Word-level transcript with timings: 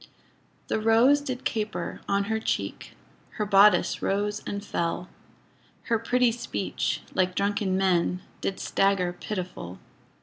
The 0.67 0.79
rose 0.79 1.21
did 1.21 1.45
caper 1.45 2.01
on 2.09 2.23
her 2.23 2.39
cheek, 2.39 2.95
Her 3.33 3.45
bodice 3.45 4.01
rose 4.01 4.41
and 4.47 4.65
fell, 4.65 5.09
Her 5.83 5.99
pretty 5.99 6.31
speech, 6.31 7.03
like 7.13 7.35
drunken 7.35 7.77
men, 7.77 8.23
Did 8.41 8.59
stagger 8.59 9.13
pitiful. 9.13 9.77